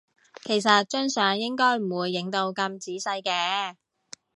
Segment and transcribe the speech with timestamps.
[0.43, 3.75] 其實張相應該唔會影到咁仔細嘅